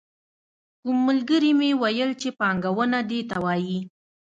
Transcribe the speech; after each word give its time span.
کوم 0.81 0.97
ملګري 1.07 1.51
مې 1.59 1.69
ویل 1.81 2.11
چې 2.21 2.29
پانګونه 2.39 2.99
دې 3.09 3.19
ته 3.29 3.37
وايي. 3.43 3.79